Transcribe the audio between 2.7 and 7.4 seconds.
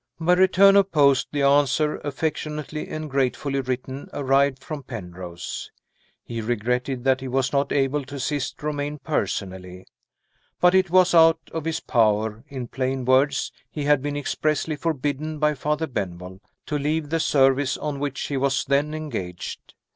and gratefully written, arrived from Penrose. He regretted that he